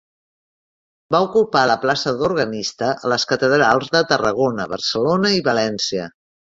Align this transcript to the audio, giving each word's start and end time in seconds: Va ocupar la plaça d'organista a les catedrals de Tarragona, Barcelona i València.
Va 1.15 1.19
ocupar 1.25 1.61
la 1.71 1.75
plaça 1.85 2.15
d'organista 2.23 2.91
a 2.95 3.13
les 3.15 3.29
catedrals 3.35 3.95
de 3.99 4.05
Tarragona, 4.15 4.71
Barcelona 4.77 5.39
i 5.41 5.49
València. 5.53 6.15